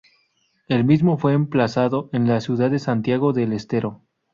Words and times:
El 0.67 0.83
mismo 0.83 1.19
fue 1.19 1.33
emplazado 1.33 2.09
en 2.11 2.27
la 2.27 2.41
ciudad 2.41 2.71
de 2.71 2.79
Santiago 2.79 3.33
del 3.33 3.53
Estero. 3.53 4.01